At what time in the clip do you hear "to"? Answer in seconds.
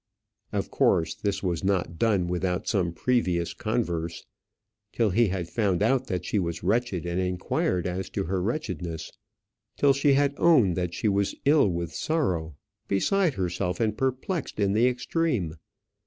8.17-8.23